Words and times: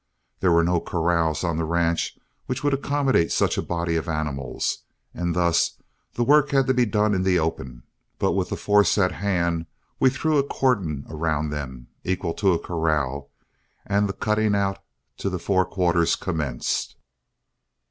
There 0.39 0.51
were 0.51 0.63
no 0.63 0.79
corrals 0.79 1.43
on 1.43 1.57
the 1.57 1.63
ranch 1.63 2.17
which 2.47 2.63
would 2.63 2.73
accommodate 2.73 3.31
such 3.31 3.55
a 3.55 3.61
body 3.61 3.95
of 3.97 4.09
animals, 4.09 4.79
and 5.13 5.35
thus 5.35 5.79
the 6.15 6.23
work 6.23 6.49
had 6.49 6.65
to 6.65 6.73
be 6.73 6.87
done 6.87 7.13
in 7.13 7.21
the 7.21 7.37
open; 7.37 7.83
but 8.17 8.31
with 8.31 8.49
the 8.49 8.55
force 8.57 8.97
at 8.97 9.11
hand 9.11 9.67
we 9.99 10.09
threw 10.09 10.39
a 10.39 10.43
cordon 10.43 11.05
around 11.07 11.51
them, 11.51 11.85
equal 12.03 12.33
to 12.33 12.51
a 12.53 12.57
corral, 12.57 13.29
and 13.85 14.09
the 14.09 14.13
cutting 14.13 14.55
out 14.55 14.79
to 15.17 15.29
the 15.29 15.37
four 15.37 15.65
quarters 15.65 16.15
commenced. 16.15 16.95